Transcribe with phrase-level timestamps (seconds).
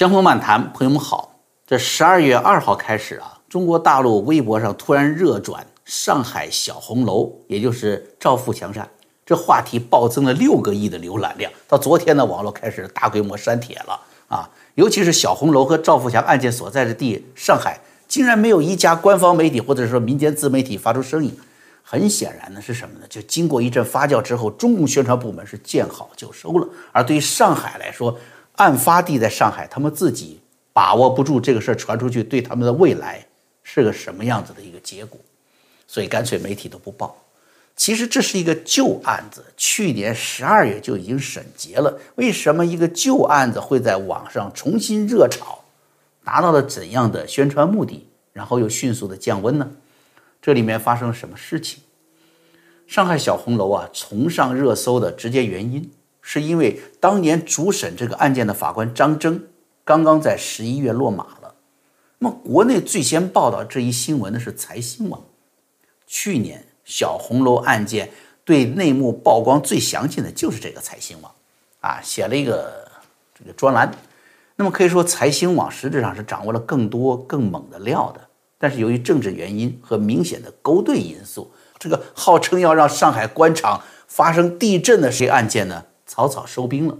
[0.00, 1.42] 江湖漫谈，朋友们好。
[1.66, 8.88] 这十二月二号开始啊，中国大陆微博上突然热转上海小红楼，也就是赵富强案，
[9.26, 11.52] 这话题暴增了六个亿的浏览量。
[11.68, 17.78] 到昨天呢，网络开始大规模删帖了啊，尤其是小红楼和赵富强案件所在的地上海，
[18.08, 21.38] 竟然没有一家官方媒体或者说民间自媒体发出声音。
[21.82, 23.06] 很显然呢，是什么呢？
[23.10, 26.66] 就经过一阵发酵之后，中共宣传部门是见好就收了。
[26.90, 28.16] 而对于上海来说，
[28.60, 30.38] 案发地在上海，他们自己
[30.70, 33.26] 把握不住这个事儿传出去对他们的未来
[33.62, 35.18] 是个什么样子的一个结果，
[35.86, 37.16] 所以干脆媒体都不报。
[37.74, 41.98] 其实这是一个旧案子，去年十二月就已经审结了。
[42.16, 45.64] 为什么一个旧案子会在网上重新热炒，
[46.22, 49.70] 达到了怎样的宣传目的，然后又迅速的降温呢？
[50.42, 51.80] 这里面发生了什么事情？
[52.86, 55.90] 上海小红楼啊，重上热搜的直接原因，
[56.22, 59.42] 是因为当年主审这个案件的法官张征
[59.84, 61.54] 刚刚在十一月落马了。
[62.18, 65.22] 那么，国内最先报道这一新闻的是财新网。
[66.06, 68.10] 去年小红楼案件
[68.44, 71.32] 对内幕曝光最详尽的就是这个财新网，
[71.80, 72.86] 啊，写了一个
[73.38, 73.90] 这个专栏。
[74.56, 78.20] 那么可以说，财新网实质上是掌握了更多更猛的料的。
[78.58, 86.98] 但是由于政治原因和明显的勾兑因素，这个号称要让上海官场发生地震的这案件呢，草草收兵了。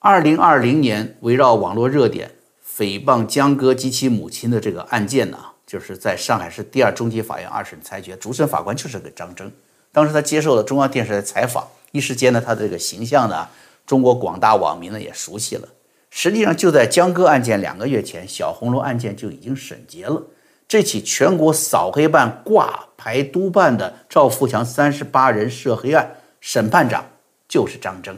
[0.00, 2.32] 二零二零年围绕网络热点
[2.76, 9.50] 诽谤江歌及其母亲的这个案件呢，就是在上海市第二中级法院二审裁决，主审法官就是个张征。
[9.92, 13.48] 当时他接受了中央电视台采访，一时间呢，他的这个形象呢，
[13.86, 15.66] 中国广大网民呢也熟悉了。
[16.10, 20.22] 实际上就在江歌案件两个月前，小红楼案件就已经审结了。
[20.68, 27.06] 这起全国扫黑办挂牌督办的赵富强三十八人涉黑案，审判长
[27.56, 28.14] 就是张征。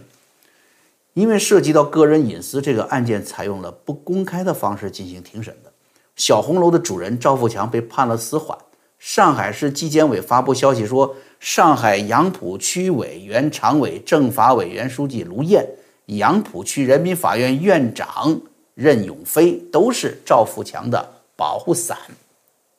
[1.15, 5.71] 因为涉及到个人隐私，这个案件采用了不公开的方式进行庭审的。
[6.17, 8.59] 小红楼的主人赵富强被判了死缓。
[8.99, 15.65] 上海市纪检委发布消息说，上海杨浦区委原常委、政法委原书记卢燕、
[16.07, 18.41] 杨浦区人民法院院长
[18.75, 21.97] 任永飞都是赵富强的保护伞。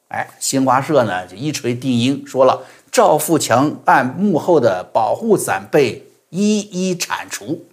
[0.09, 7.65] 哎，新华社呢就一锤定音，说了赵富强案幕后的保护伞被一一铲除。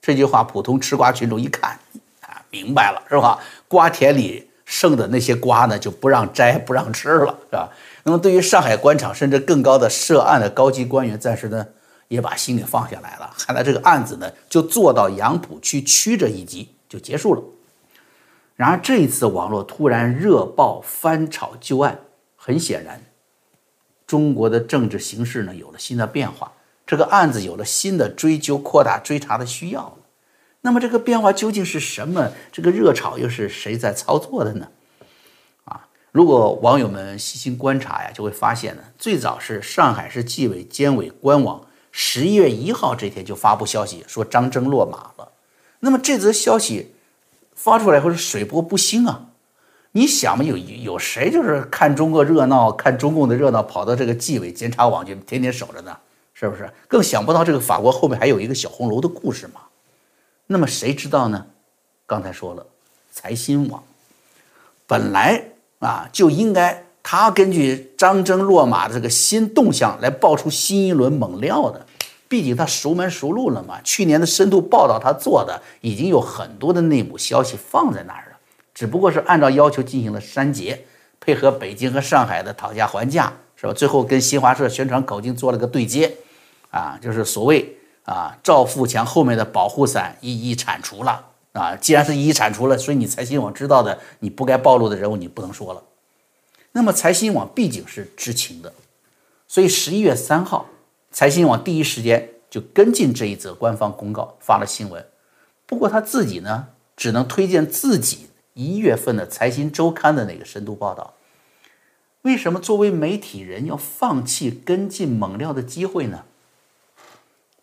[0.00, 1.78] 这句话，普通吃瓜群众一看
[2.20, 3.38] 啊，明白了是吧？
[3.68, 7.70] 瓜田里剩的那些瓜呢，就不让摘，不让吃了，是吧？
[8.02, 11.66] 那么，对于上海官场甚至更高的涉案的高级官员，暂时呢
[12.08, 13.34] 也把心给放下来了。
[13.38, 17.42] 看来这个案子呢，就做到杨浦区区这一级就结束了。
[18.56, 21.98] 然而这一次网络突然热爆翻炒旧案，
[22.36, 23.02] 很显然，
[24.06, 26.52] 中国的政治形势呢有了新的变化，
[26.86, 29.94] 这个案子有了新的追究、扩大追查的需要了。
[30.60, 32.32] 那么这个变化究竟是什么？
[32.52, 34.68] 这个热炒又是谁在操作的呢？
[35.64, 45.32] 啊，如果网友们细心观察呀，就会发现呢，最早是上海市纪委监委官网十一月一号这天就发布消息说张征落马了。
[45.80, 46.90] 那么这则消息。
[47.56, 49.26] 发出来后是水波不兴啊！
[49.92, 55.96] 你想嘛，有有谁就是看中国热闹、看中共的热闹，跑到这个纪委监察网去天天守着呢？
[56.34, 56.70] 是不是？
[56.86, 59.62] 更想不到这个法国后面还有一个小红楼的故事嘛？
[60.46, 61.46] 那么谁知道呢？
[62.06, 62.66] 刚才说了，
[63.10, 63.82] 财新网
[64.86, 65.42] 本来
[65.78, 71.86] 啊就应该他根据张征落马的这个新动向来爆出新一轮猛料的。
[72.26, 78.38] 毕竟他熟门熟路了嘛，去年的深度报道他做的已经有很多的内幕消息放在那儿了，
[78.74, 80.84] 只不过是按照要求进行了删节，
[81.20, 83.72] 配合北京和上海的讨价还价，是吧？
[83.72, 86.16] 最后跟新华社宣传口径做了个对接，
[86.70, 95.82] 啊，就是所谓啊赵富强后面的保护伞一一铲除了啊，既然是一一铲除了，所以你财新网知道的你不该暴露的人物你不能说了，
[96.72, 98.72] 那么财新网毕竟是知情的，
[99.46, 100.66] 所以十一月三号。
[101.12, 105.06] 财新网第一时间就跟进这一则官方公告，发了新闻。
[105.64, 111.14] 不过他自己呢，只能推荐自己一月份的《财新周刊》的那个深度报道。
[112.24, 116.24] 为什么作为媒体人要放弃跟进猛料的机会呢？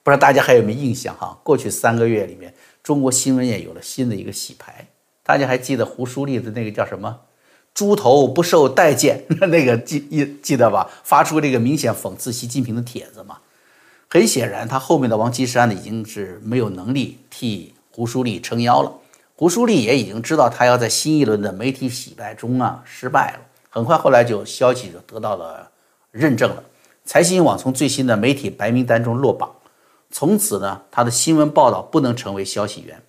[0.03, 1.39] 不知道大家还有没有印象哈？
[1.41, 2.53] 过去三个月里面，
[2.83, 4.87] 中国新闻业有了新的一个洗牌。
[5.23, 7.21] 大家还记得胡舒立的那个叫什么？
[7.73, 10.87] 猪头不受待见， 那个记记记得吧？
[11.03, 13.39] 发出这个明显讽刺习近平的帖子嘛。
[14.09, 18.93] 很显然，他后面的王岐山呢，已经是没有能力替胡舒立撑腰了。
[19.35, 23.39] 胡舒立也已经知道，他要在新一轮的媒体洗白中啊失败了。
[23.73, 25.71] 很快，后来就消息就得到了
[26.11, 26.61] 认证了。
[27.05, 29.49] 财新网从最新的媒体白名单中落榜，
[30.11, 33.01] 从此呢，他的新闻报道不能成为消息源。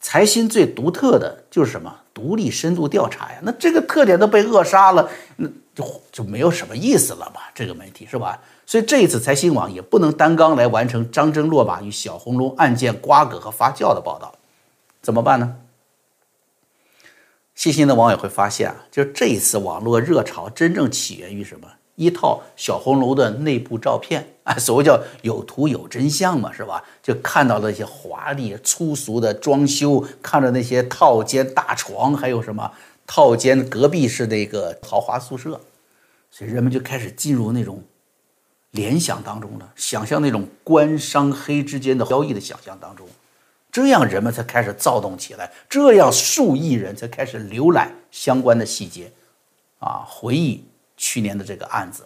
[0.00, 1.92] 财新最独特的就是什么？
[2.14, 3.40] 独立深度调查呀。
[3.42, 7.50] 那这个特点都被扼杀了，那就就没有什么意思了吧？
[7.52, 8.40] 这个媒体是吧？
[8.64, 14.32] 所以这一次财新网也不能担纲来完成张真落马与小红龙案件瓜葛和发酵的报道，
[15.02, 15.56] 怎么办呢？
[17.58, 21.66] 细心的网友会发现啊，就这一次网络热潮真正起源于什么？
[21.96, 26.84] 一套小红楼的内部照片 啊，所谓叫有图有真相嘛，是吧？
[27.02, 32.70] 就看到那些华丽粗俗的装修，看着那些套间大床，还有什么
[33.08, 35.60] 套间隔壁是那个豪华宿舍，
[36.30, 37.82] 所以人们就开始进入那种
[38.70, 43.04] 联想当中了，想象那种官商黑之间的交易的想象当中。
[43.78, 49.12] 这样人们才开始躁动起来，这样数亿人才开始浏览相关的细节，
[49.78, 50.64] 啊，回忆
[50.96, 52.04] 去年的这个案子。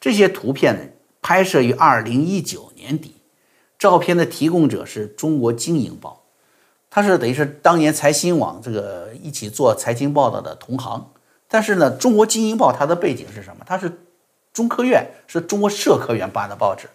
[0.00, 0.80] 这些图片呢，
[1.20, 3.14] 拍摄于二零一九年底，
[3.78, 6.22] 照片的提供者是中国经营报，
[6.88, 11.06] 它是等于是当年财新网这个一起做财经报道的同行。
[11.48, 13.62] 但是呢，中国经营报它的背景是什么？
[13.66, 13.92] 它是
[14.54, 16.88] 中科院，是中国社科院办的报纸，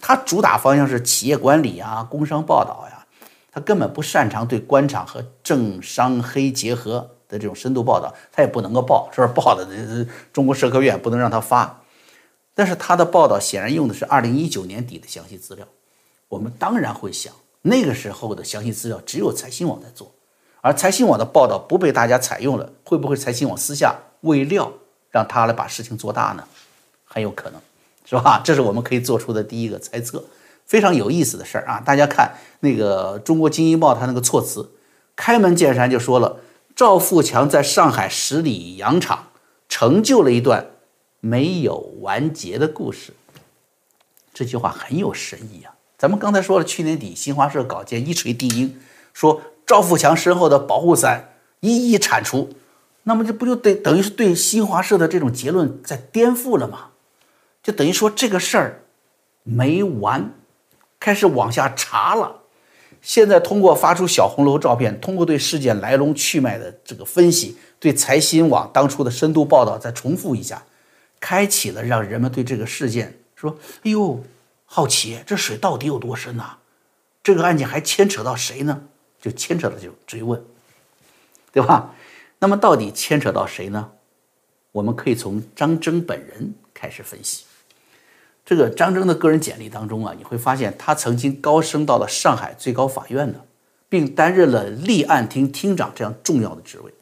[0.00, 3.02] 它主打方向是企业管理啊、工商报道呀。
[3.56, 9.66] 他根本不擅长对官场和政商黑结合的这种深度报道，他也不能够报，是不是报的？
[10.30, 11.80] 中国社科院不能让他发。
[12.52, 15.66] 但是他的报道显然用的是二零一九年底的详细资料，
[16.28, 17.32] 我们当然会想，
[17.62, 20.12] 那个时候的详细资料只有财新网在做，
[20.60, 24.70] 而财新网的报道不被大家采用了，会不会财新网私下喂料，
[25.10, 26.46] 让他来把事情做大呢？
[27.06, 27.60] 很有可能，
[28.04, 28.42] 是吧？
[28.44, 30.22] 这是我们可以做出的第一个猜测。
[30.66, 31.80] 非常有意思的事儿啊！
[31.84, 34.68] 大家看那个《中国经营报》，它那个措辞，
[35.14, 36.40] 开门见山就说了，
[36.74, 39.28] 赵富强在上海十里洋场
[39.68, 40.66] 成就了一段
[41.20, 43.12] 没有完结的故事。
[44.34, 45.72] 这句话很有深意啊！
[45.96, 48.80] 咱们刚才说了，去年底新华社稿件一锤定音，
[49.14, 52.50] 说赵富强身后的保护伞一一铲除，
[53.04, 56.88] 那么这不就得等于是对新华社的这种结论在颠覆了吗？
[57.62, 58.82] 就等于说这个事儿
[59.44, 60.34] 没完。
[60.98, 62.42] 开始往下查了，
[63.00, 70.62] 现在通过发出小红楼照片，通过对事件来龙去脉的这个分析，对财新网当初的深度报道再重复一下，
[71.20, 74.24] 开启了让人们对这个事件说：“哎呦，
[74.64, 76.56] 好奇，这水到底有多深呐？
[77.22, 78.82] 这个案件还牵扯到谁呢？”
[79.18, 80.40] 就牵扯到就追问，
[81.50, 81.92] 对吧？
[82.38, 83.90] 那么到底牵扯到谁呢？
[84.70, 87.44] 我们可以从张征本人开始分析。
[88.46, 93.44] 这个张征的个人简历当中啊，你会发现他曾经高升到了上海最高法院的，
[93.88, 96.94] 并担任了立案厅厅长这样重要的职位。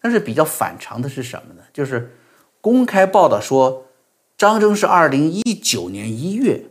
[0.00, 1.62] 但是比较反常的是什么呢？
[1.74, 2.16] 就是
[2.62, 3.84] 公开报道说，
[4.38, 6.64] 张征是二零一九年一月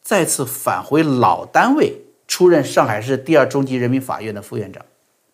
[0.00, 4.82] 再次返回老单位，出任上海市第二中级人民法院的副院长。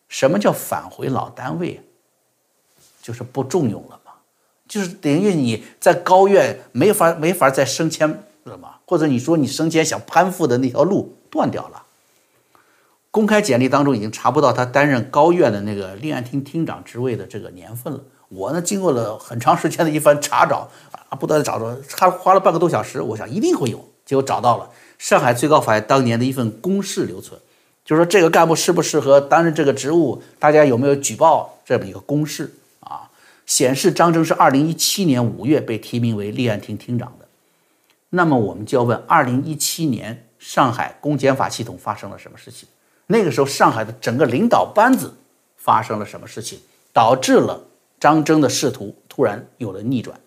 [0.09, 1.81] 什么叫返回老单位？
[3.01, 4.01] 就是不重用了。
[4.69, 11.83] 就是等于你在高院没法没法再升迁了嘛，或者你说你升迁想攀附的那条路断掉了。
[13.11, 18.01] 公开简历当中已经查不到他担任高院的那个立案厅厅长职位的这个年份了。
[18.29, 20.69] 我呢经过了很长时间的一番查找
[21.09, 24.69] 啊，不断的找着，他花了半个多小时，我想一定会有，结果找到了
[24.99, 27.41] 上海最高法院当年的一份公示留存，
[27.87, 32.53] 就是说这个干部适不适合担任这个职务，大家有没有举报这么一个公示。
[33.49, 37.27] 显示张征是二零一七年五月被提名为立案厅厅长的，
[38.11, 42.69] 那么我们就要问：二零一七年上海公检法系统发生了什么事情？
[43.07, 45.15] 那个时候上海的整个领导班子
[45.57, 46.61] 发生了什么事情，
[46.93, 47.67] 导致了
[47.99, 50.21] 张征的仕途突然有了逆转？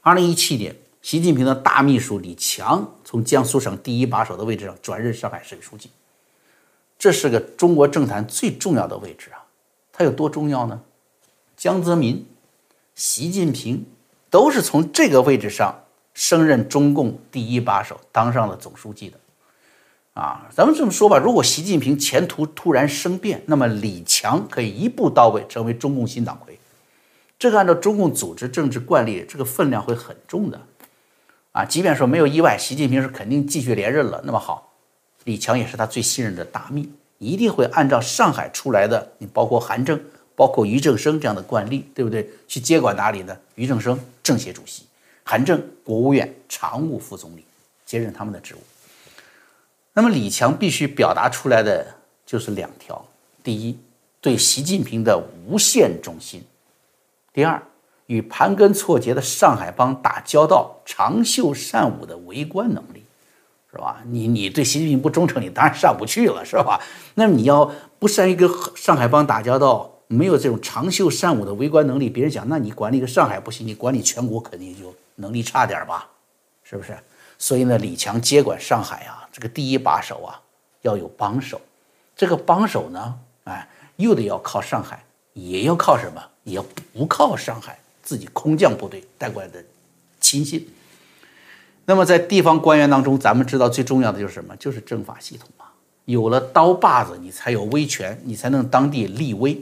[0.00, 5.90] 二零一七年，习近平的大秘书李强从江苏省第一把手的位置上转任上海市委书记，
[6.98, 9.46] 这是个中国政坛最重要的位置啊！
[9.92, 10.80] 它有多重要呢？
[11.58, 12.24] 江泽民、
[12.94, 13.84] 习近平
[14.30, 15.74] 都是从这个位置上
[16.14, 19.18] 升任中共第一把手，当上了总书记的。
[20.14, 26.56] 啊，咱们这么说吧，如果习近平前途突然生变，那么李强可以一步到位成为中共新党魁。
[27.40, 30.60] 这个按照中共组织政治惯例，这个分量会很重的。
[31.50, 34.74] 啊，即便说没有意外，习近平是肯定继续连任了，那么好，
[35.24, 40.00] 李强也是他最信任的大秘，一定会按照上海出来的，你包括韩正。
[40.38, 42.30] 包括俞正声这样的惯例，对不对？
[42.46, 43.36] 去接管哪里呢？
[43.56, 44.84] 俞正声政协主席，
[45.24, 47.44] 韩正国务院常务副总理，
[47.84, 48.58] 接任他们的职务。
[49.94, 51.84] 那么李强必须表达出来的
[52.24, 53.04] 就是两条：
[53.42, 53.76] 第一，
[54.20, 56.40] 对习近平的无限忠心；
[57.32, 57.60] 第二，
[58.06, 63.02] 与盘根错节的上海帮打交道、长袖善舞的为官能力。
[63.70, 64.02] 是吧？
[64.06, 66.80] 你你对习近平不忠诚，你当然上不去了，是吧？
[67.16, 76.08] 那你要不善于跟上海帮打交道，没有这种长袖善舞的为官能力，别人讲，那你管理个上海不行，你管理全国肯定就能力差点吧？
[76.64, 76.98] 是不是？
[77.38, 80.40] 所以呢，李强接管上海啊，这个第一把手啊，
[80.82, 81.60] 要有帮手。
[82.16, 86.22] 这个帮手呢，哎，又得要靠上海，也要靠什么？
[86.44, 89.62] 也要不靠上海自己空降部队带过来的
[90.20, 90.66] 亲信。
[91.84, 94.56] 那么在地方官员当中，咱们知道最重要的就是什么？
[94.56, 95.70] 就是政法系统啊。
[96.06, 99.60] 有了刀把子，你才有威权，你才能当地立威。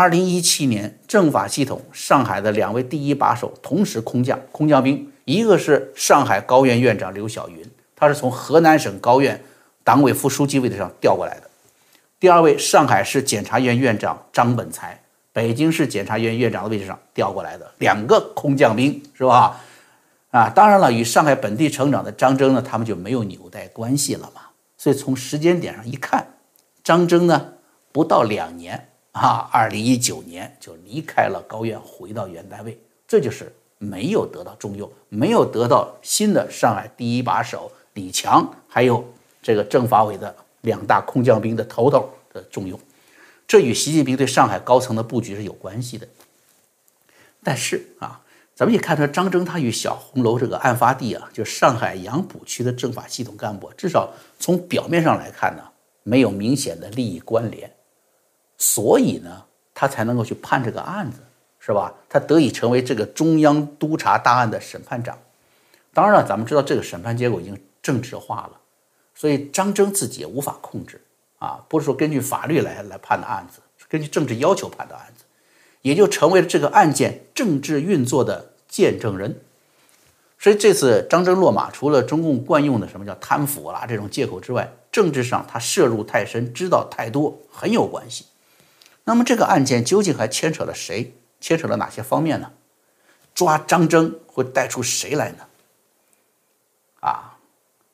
[0.00, 9.42] 二零一七年，政法系统上海的两位第一把手同时空降空降兵，一个是上海高院院长刘晓云，他是从河南省高院
[9.82, 11.48] 党委副书记位置上调过来的；
[12.20, 15.02] 第二位，上海市检察院院长张本才，
[15.32, 19.60] 北京市检察院院长的位置上调过来的两个空降兵，是吧？
[20.30, 24.42] 啊，当然了，与上海本地成长的张征呢，他们就没有纽带关系了嘛。
[24.76, 26.24] 所以从时间点上一看，
[26.84, 27.54] 张征呢
[27.90, 28.87] 不到两年
[29.18, 39.04] 啊，二零一九年就离开了高院，回到原单位，这就是没有得到重用，没有得到新的上海第一把手李强，还有
[39.42, 42.78] 这个政法委的两大空降兵的头头的重用，
[43.46, 46.06] 这与习近平对上海高层的布局是有关系的。
[47.42, 48.22] 但是啊。
[48.58, 55.62] 咱们也看出张征，他与小红楼这个案发地啊，就上海杨浦区的政法系统干部，至少从表面上来看呢，
[56.02, 57.72] 没有明显的利益关联，
[58.58, 61.20] 所以呢，他才能够去判这个案子，
[61.58, 61.94] 是吧？
[62.08, 65.16] 他得以成为这个中央督察大案的审判长。
[65.94, 68.60] 当然了，咱们知道这个审判结果已经政治化了，
[69.14, 71.00] 所以张征自己也无法控制
[71.38, 75.24] 啊，不是说根据法律来来判的案子，是根据政治要求判的案子。
[75.82, 79.40] 也就成为了这个案件政治运作的见证人，
[80.36, 88.26] 所以这次张征落马，除了中共惯用的什么叫贪腐啦这种借口之外，政治上他涉入太深，知道太多，很有关系。
[89.08, 91.14] 那么这个案件究竟还牵扯了谁？
[91.40, 92.52] 牵扯了哪些方面呢？
[93.34, 95.46] 抓张征会带出谁来呢？
[97.00, 97.38] 啊，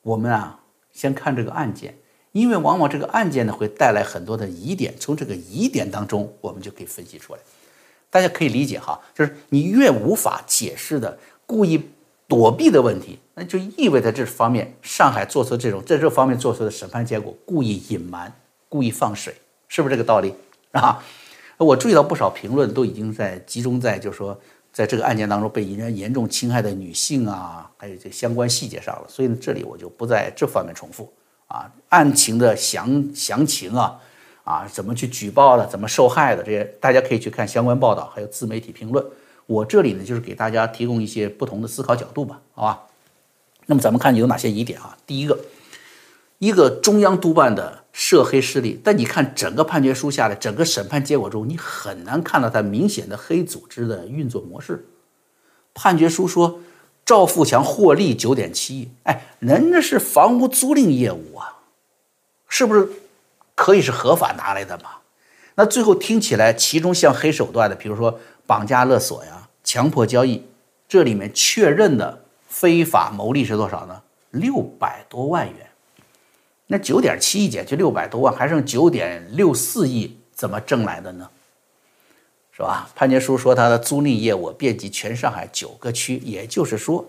[0.03, 0.59] 我们啊
[0.93, 1.97] 先看这个案件，
[2.33, 7.39] 因为往往这个案件呢会带来很多的疑点，从这个疑点当中，我们就可以分析出来。
[8.11, 11.17] 大家可以理解哈，就是你越无法解释的、
[11.47, 11.91] 故意
[12.27, 18.33] 躲避的问题，那就意味着这方面上海做出这种在这方面做出的审判结果故意隐瞒、
[18.69, 19.37] 故意放水，
[19.69, 20.35] 是不是这个道理
[20.81, 21.03] 啊？
[21.57, 24.39] 我注意到不少评论都已经在集中在，就是说
[24.73, 31.13] 在这个案件当中被人严重侵害的女性啊，还有这相关细节上了，所以呢这里我就不在这方面重复
[31.47, 34.01] 啊，案情的详详情啊。
[34.45, 35.67] 啊，怎么去举报的？
[35.67, 36.43] 怎么受害的？
[36.43, 39.03] 这些大家可以去看相关报道，还有自媒体评论。
[39.47, 42.83] 我这里呢，就是给大家提供一些不同的思考角度吧，好吧？
[43.65, 44.99] 那么咱们看有哪些疑点啊？
[45.07, 45.39] 第一个，
[46.41, 54.85] 一个中央督办的涉黑势力，但你看整个判决书下来，整个审判结果中，你很难看到它明显的黑组织的运作模式。
[55.73, 56.61] 判决书说
[57.05, 61.61] 赵富强获利九点七亿，哎，人家是房屋租赁业务啊，
[62.49, 62.89] 是不是？
[63.55, 64.91] 可以是合法拿来的嘛？
[65.55, 70.45] 那最后听起来，其中像黑手段的，比如说绑架勒索呀、强迫交易，
[70.89, 74.03] 这里面确认的非法牟利是多少呢？
[74.31, 75.71] 六百多万元。
[76.67, 81.29] 那九点七亿减去六百多万，还剩九点六四亿，怎么挣来的呢？
[82.53, 82.89] 是吧？
[82.95, 87.07] 判决书说他的租赁业务遍及全上海九个区，也就是说，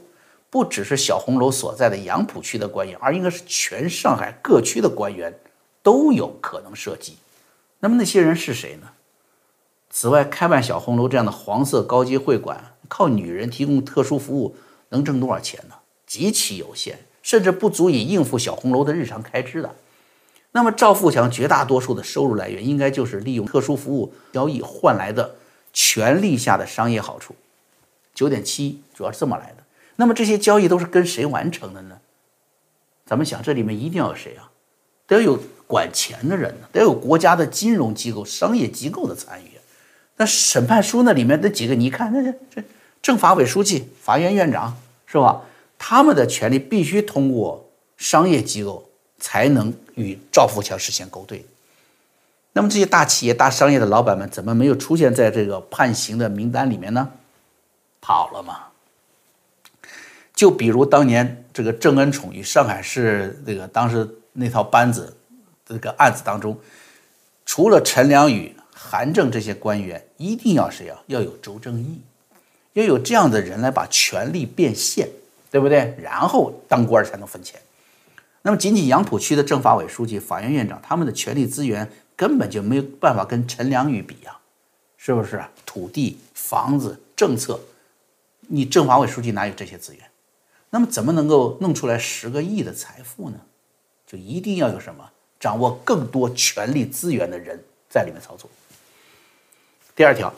[0.49, 5.33] 不只是小红楼所在的杨浦区的官员，而应该是全上海各区的官员。
[5.83, 7.15] 都有可能涉及，
[7.79, 8.89] 那么那些人是谁呢？
[9.91, 14.55] 此外，开办小红楼这样的黄色高级会馆，靠女人提供特殊服务，
[14.89, 15.75] 能挣多少钱呢？
[16.07, 19.75] 极其有限，甚至不足以应付小红楼的日常开支的。
[20.51, 25.35] 那么赵富强绝大多数的收入来源，应该就是利用特殊服务交易换来的
[25.73, 27.35] 权力下的商业好处。
[28.13, 29.63] 九点七主要是这么来的。
[29.95, 31.97] 那么这些交易都是跟谁完成的呢？
[33.07, 34.51] 咱们想，这里面一定要有谁啊？
[35.07, 35.39] 得有。
[35.67, 39.49] 管钱的人呢，得有国家的金融机构、商业机构的参与。
[40.17, 42.63] 那审判书那里面那几个，你看，那这这
[43.01, 44.77] 政法委书记、法院院长
[45.07, 45.41] 是吧？
[45.77, 48.89] 他们的权利必须通过商业机构
[49.19, 51.45] 才能与赵富强实现勾兑。
[52.53, 57.11] 那么这些大企业、大商业的老板们怎么没有出现在这个判刑的名单里面呢？
[58.01, 58.67] 跑了吗？
[60.33, 65.15] 就比如当年这个郑恩宠与上海市这个当时那套班子。
[65.67, 66.55] 这个案子当中，
[67.43, 71.01] 除了陈良宇、韩正这些官员，一定要谁啊？
[71.07, 71.99] 要有周正义，
[72.73, 75.09] 要有这样的人来把权力变现，
[75.55, 75.95] 对不对？
[76.01, 77.57] 然后当官才能分钱。
[78.41, 84.37] 那么仅仅杨浦区的政法委书记、法院院长，他们的权力资源根本就没有办法跟陈良宇比呀，
[84.97, 85.41] 是不是？
[85.65, 87.57] 土地、房子、政策，
[88.41, 90.03] 你政法委书记哪有这些资源？
[90.71, 93.39] 那么怎么能够弄出来十个亿的财富呢？
[94.05, 95.09] 就一定要有什么
[95.39, 98.49] 掌握更多权力资源的人在里面操作。
[99.95, 100.33] 第二条，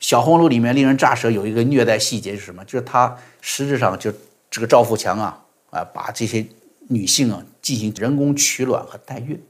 [0.00, 2.62] 小红楼里面令人咋舌有一个虐待细节是什么？
[2.66, 4.12] 就是他实质上就
[4.50, 6.44] 这个赵富强啊啊，把这些
[6.88, 9.40] 女性啊进行人工取卵和代孕。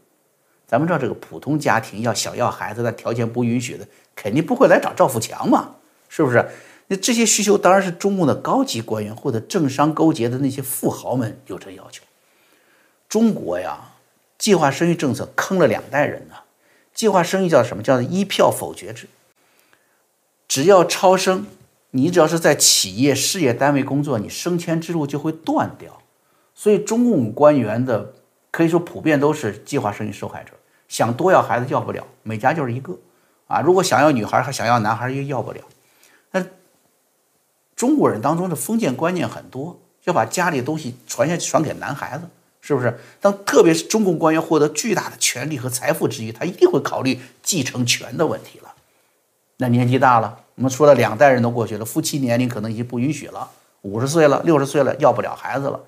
[0.67, 5.75] 咱们知道这个普通家庭要想要孩子，但条件不允许的，肯定不会来找赵富强嘛，
[6.09, 6.47] 是不是？
[6.87, 12.05] 那这些需求当然是中共的高级官员或者政商勾结的那些富豪们有这要求。
[13.09, 13.93] 中国呀，
[14.39, 16.35] 计划生育政策坑了两代人呢。
[16.93, 17.83] 计划生育叫什么？
[17.83, 19.09] 叫一票否决制。
[20.47, 21.47] 只要超生，
[21.91, 26.01] 你只要是在企业事业单位工作，你升迁之路就会断掉。
[26.55, 28.15] 所以中共官员的
[28.51, 30.53] 可以说普遍都是计划生育受害者，
[30.89, 32.99] 想多要孩子要不了，每家就是一个
[33.47, 33.61] 啊。
[33.61, 35.61] 如果想要女孩还想要男孩又要不了。
[36.33, 36.45] 那
[37.75, 42.29] 中国人当中的封建观念很多，要把家里的东西传下去，传给男孩子，
[42.61, 42.99] 是不是？
[43.21, 48.75] 当特别是中共官员获得巨大的权力和财富之余，他一定会考虑继承权的问题了。
[49.57, 53.51] 那年纪大了，我们说了两代人都过去了，夫妻年龄可能已经不允许了，
[53.81, 55.81] 五十岁了、六十岁了，要不了孩子了，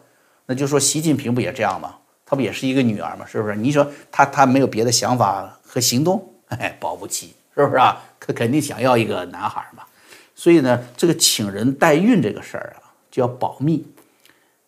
[0.47, 1.95] 那就说习近平不也这样吗？
[2.25, 3.27] 他不也是一个女儿吗？
[3.27, 3.55] 是不是？
[3.55, 8.03] 你说他他没有别的想法和行动，哎，保不齐，是不是啊？
[8.19, 9.83] 他肯定想要一个男孩嘛。
[10.35, 13.87] 所以呢，这个请人代孕这个事儿啊，就要保密，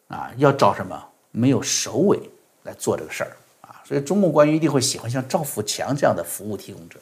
[0.09, 2.21] 啊，要找什么没有首尾
[2.65, 3.81] 来做这个事儿啊。
[3.87, 7.01] 所以中共官员一定会喜欢像赵富强这样的服务提供者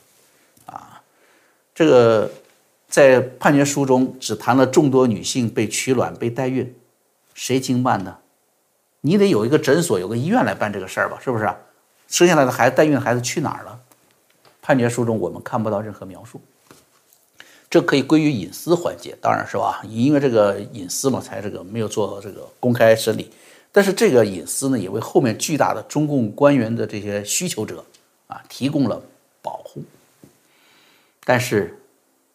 [0.67, 1.03] 啊。
[1.75, 2.31] 这个
[2.93, 6.75] 在判决书中只谈了众多女性被取卵、被代孕，
[7.33, 8.19] 谁经办呢？
[9.01, 11.19] 你得有一个诊所、有个医院来办这个事儿吧？
[11.25, 11.51] 是不是？
[12.07, 13.81] 生下来的孩子、代孕的孩子去哪儿了？
[14.61, 16.39] 判决书中我们看不到任何描述，
[17.71, 19.81] 这可以归于隐私环节，当然是吧？
[19.89, 23.31] 因为这个隐私嘛，才这个没有做这个公开审理。
[23.73, 27.83] 但是这个隐私呢，也为后面巨大的中共官员的这些需求者
[28.27, 29.01] 啊提供了
[29.41, 29.83] 保护。
[31.25, 31.82] 但是，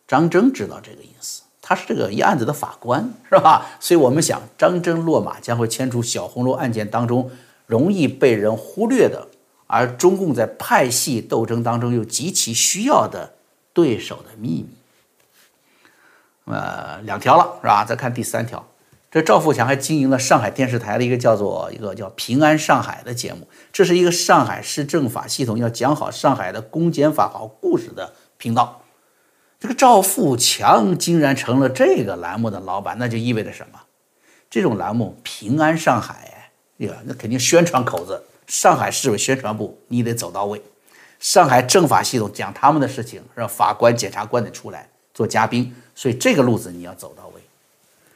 [0.08, 3.66] 张征知道这个意思，他是这个一案子的法官，是吧？
[3.80, 7.30] 所以我们想，张征落马将会牵出小红楼案件当中
[7.66, 9.28] 容易被人忽略的，
[9.68, 13.34] 而中共在派系斗争当中又极其需要的
[13.74, 14.70] 对手的秘密。
[16.46, 17.84] 呃，两条了，是吧？
[17.84, 18.66] 再看第三条，
[19.12, 28.14] 这赵富强还经营了上海电视台的一个叫做一个叫《平安上海》的节目，这是一个上海市政法系统要讲好上海的公检法好故事的。
[28.38, 28.82] 频道，
[29.60, 33.80] 这个赵富强竟然成了这个栏目的老板，那就意味着什么？
[34.50, 40.62] 这种栏目平安上海，呀，那肯定宣传口子，上海市委宣传部你得走到位，
[41.20, 47.42] 上海政法系统讲他们的事情，让法官、检察官得出来做嘉宾，所以这个路子你要走到位。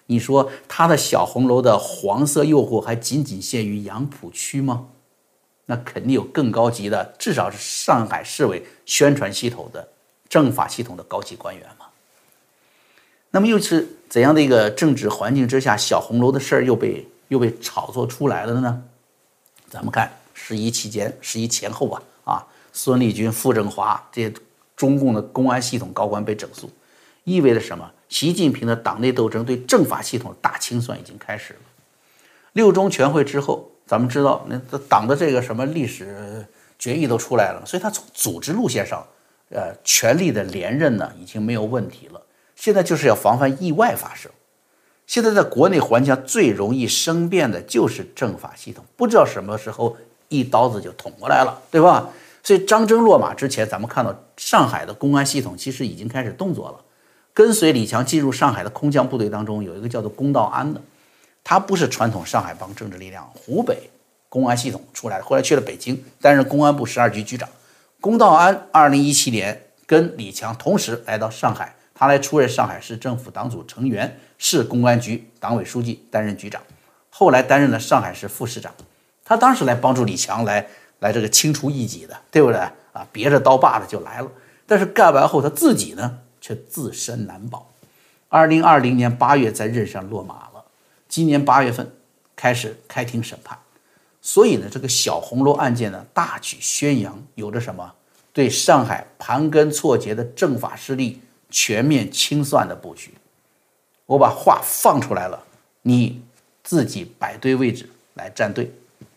[0.05, 4.87] 你说他的小红楼的黄色诱惑还仅仅限于杨浦区吗？
[5.65, 9.87] 那肯定有更高级的，至少是上海市委宣传系统的。
[10.31, 11.87] 政法系统的高级官员嘛，
[13.31, 18.81] 那么又是怎样的一个政治环境之下，小红楼的事儿又被又被炒作出来了呢？
[19.69, 24.33] 咱们看十一期间、十一前后啊，啊，孙立军、傅政华这些
[24.77, 26.71] 中共的公安系统高官被整肃，
[27.25, 27.91] 意味着什么？
[28.07, 31.59] 习近平的党内斗争对政法系统大清算已经开始了。
[32.53, 36.47] 六中全会之后，咱们知道那党的这个什么历史
[36.79, 39.05] 决议都出来了，所以他从组织路线上。
[39.51, 42.21] 呃，权力的连任呢，已经没有问题了。
[42.55, 44.31] 现在就是要防范意外发生。
[45.07, 49.97] 现在在国内环境最容易生变的就是政法系统，不知道什么时候
[50.29, 52.09] 一刀子就捅过来了，对吧？
[52.43, 56.79] 所以张征落马之前，咱们看到上海的公安系统其实已经开始动作了。
[57.33, 60.81] 跟随李强进入上海的空降部队当中，有一个叫做龚道安的，
[61.43, 63.89] 他不是传统上海帮政治力量，湖北
[64.29, 67.49] 公安系统出来的，后来去了北京，担任公安部十二局局长。
[68.01, 76.59] 龚道安二零一七年跟李强同时来到上海，他来出任上海市政府党组成员，市公安局党委书记，担任局长，
[77.11, 78.73] 后来担任了上海市副市长。
[79.23, 80.65] 他当时来帮助李强来
[80.97, 82.59] 来这个清除异己的，对不对
[82.91, 83.07] 啊？
[83.11, 84.31] 别着刀把的就来了。
[84.65, 87.69] 但是干完后他自己呢却自身难保。
[88.29, 90.65] 二零二零年八月在任上落马了，
[91.07, 91.91] 今年八月份
[92.35, 93.59] 开始开庭审判。
[94.21, 97.93] 所以呢，这个小红楼案件呢，大举宣扬，有着什么
[98.31, 103.13] 对上海盘根错节的政法势力全面清算的布局。
[104.05, 105.43] 我把话放出来了，
[105.81, 106.21] 你
[106.63, 108.71] 自己摆对位置来站队。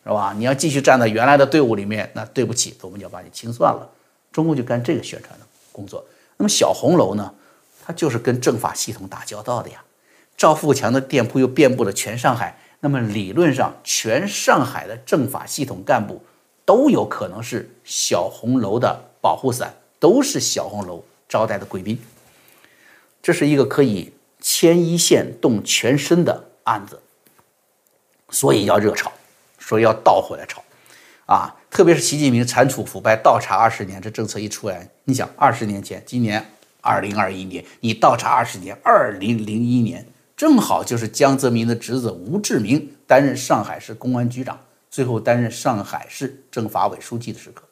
[0.07, 0.35] 是吧？
[0.37, 3.91] 你要继续站在原来的队伍里面，那对不起，我们就要把你清算了。
[4.31, 6.05] 中共就干这个宣传的工作。
[6.37, 7.33] 那么小红楼呢，
[7.83, 9.83] 它就是跟政法系统打交道的呀。
[10.37, 16.23] 赵富强的店铺又遍布了全上海，那么理论上，全上海的政法系统干部
[16.67, 21.99] 都有可能是小红楼的保护伞，都是小红楼招待的贵宾。
[23.23, 27.01] 这是一个可以牵一线动全身的案子，
[28.29, 29.11] 所以要热炒，
[29.59, 30.63] 所以要倒回来炒，
[31.25, 36.45] 啊，特别是习近平铲除腐败倒查二十年，这政策一出来，你想二十年前，今年
[36.83, 40.07] 二零二一年，你倒查二十年，二零零一年。
[40.45, 47.63] 正好就是江泽民的侄子吴志明担任上海市公安局长，最后担任上海市政法委书记的时刻，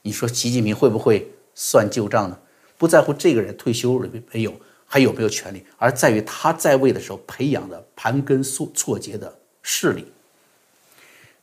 [0.00, 2.38] 你说习近平会不会算旧账呢？
[2.78, 4.54] 不在乎这个人退休了没有，
[4.86, 10.10] 还有没有权利，而在于他在位的时候培养的盘根错错节的势力。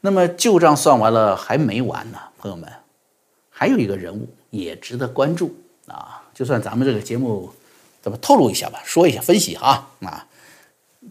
[0.01, 2.67] 那么旧账算完了还没完呢，朋友们，
[3.51, 6.27] 还有一个人物也值得关注啊！
[6.33, 7.53] 就算咱们这个节目
[8.01, 10.25] 怎么透露一下吧，说一下分析哈啊。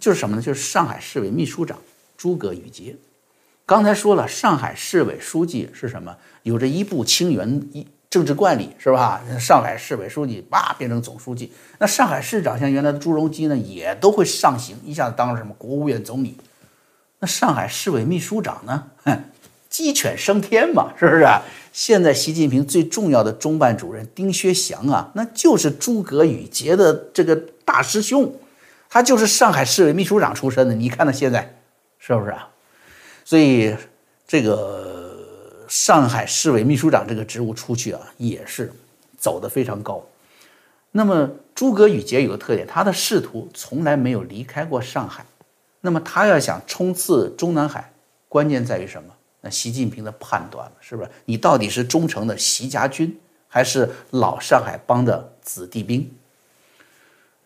[0.01, 0.42] 就是什么呢？
[0.42, 1.79] 就是上海市委秘书长
[2.16, 2.96] 诸葛宇杰。
[3.64, 6.16] 刚才说了，上海市委书记是什么？
[6.42, 9.20] 有着一步清源一政治惯例，是吧？
[9.40, 11.53] 上海市委书记叭变成总书记。
[11.79, 16.37] 那上海市长像原来的朱镕基呢，也都会上行，一下子当了什么国务院总理。
[17.18, 18.85] 那上海市委秘书长呢？
[19.05, 19.25] 哼，
[19.68, 21.27] 鸡犬升天嘛，是不是？
[21.72, 28.33] 现在习近平最重要的中办主任丁薛祥啊，那就是诸葛宇杰的这个大师兄。
[28.88, 31.57] 他就是上海市委秘书长出身的，你看他现在
[31.99, 32.49] 是不是啊？
[33.25, 33.75] 所以
[34.27, 35.18] 这个
[35.68, 38.72] 上海市委秘书长这个职务出去啊，也是
[39.18, 40.05] 走得非常高。
[40.92, 45.27] 那么诸葛宇杰有个特点，他的仕途从来没有离开过上海。
[45.81, 47.92] 那么他要想冲刺中南海，
[48.29, 49.12] 关键在于什么？
[49.42, 51.11] 那习近平的判断了，是不是？
[51.27, 56.11] 你到底是忠诚的习家军，还是老上海帮的子弟兵？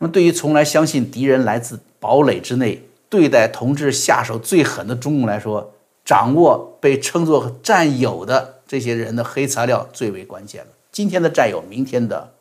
[0.02, 10.70] 那么，对于从来相信敌人来自堡垒之内、对待同志下手最狠的中共来说，掌握被称作战友的这些人的黑材料最为关键了。
[10.90, 12.32] 今天的战友，明天的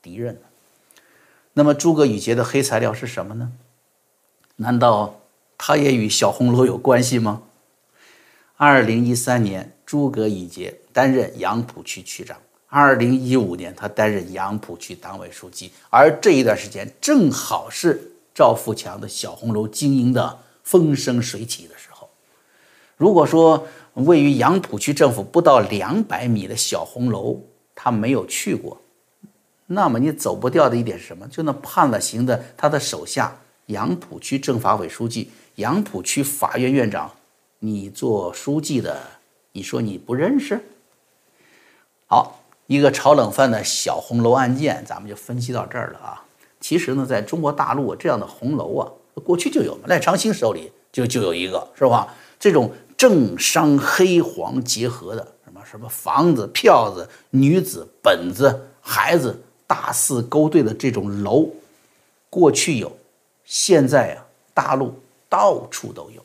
[0.00, 0.40] 敌人。
[1.52, 3.52] 那么，诸葛宇杰的黑材料是什么呢？
[4.56, 5.20] 难道
[5.58, 7.42] 他也与小红楼有关系吗？
[8.56, 12.38] 二零一三年，诸葛宇杰担任杨浦区区长。
[12.76, 22.10] 二零一五年，他担任杨浦区党委书记，而这一段时间正好是赵富强的小红楼经营的风生水起的时候。
[22.96, 27.40] 如果说位于杨浦区政府不到两百米的小红楼
[27.76, 28.76] 他没有去过，
[29.66, 31.28] 那么你走不掉的一点是什么？
[31.28, 37.08] 就那判了刑的他的手下杨浦区政法委书记、杨浦区法院院长，
[37.60, 39.00] 你做书记的，
[39.52, 40.60] 你说你不认识？
[42.06, 42.40] 好。
[42.66, 46.24] 一个炒冷饭的小红楼案件，咱们就分析到这儿了啊。
[46.60, 48.88] 其实呢，在中国大陆这样的红楼啊，
[49.22, 52.14] 过去就有，赖昌星手里就就有一个，是吧？
[52.40, 61.50] 这种政商黑黄结合的，什么什么房子、票子、女子、本子、孩子，大肆勾兑的这种楼，
[62.30, 62.90] 过去有，
[63.44, 64.24] 现在啊，
[64.54, 64.94] 大陆
[65.28, 66.24] 到处都有。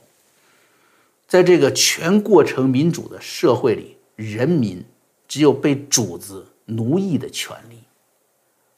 [1.27, 4.81] 在这个全过程民主的社会里，人民。
[5.29, 7.83] 只有被主子奴役的权利，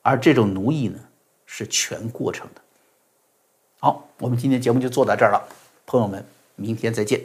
[0.02, 1.00] 而这种奴役呢，
[1.46, 2.62] 是全过程的。
[3.80, 5.48] 好，我们今天节目就做到这儿了，
[5.88, 6.24] 朋友们，
[6.58, 7.22] 明天再见。